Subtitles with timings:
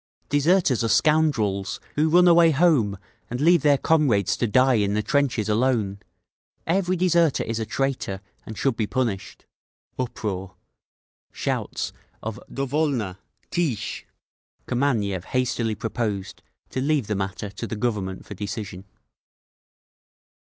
[0.29, 2.97] Deserters are scoundrels, who run away home
[3.29, 5.99] and leave their comrades to die in the trenches alone!
[6.65, 9.45] Every deserter is a traitor, and should be punished…."
[9.99, 10.55] Uproar,
[11.31, 11.93] shouts
[12.23, 13.17] of "Do volno!
[13.51, 14.05] Teesche!"
[14.67, 16.41] Kameniev hastily proposed
[16.71, 18.85] to leave the matter to the Government for decision.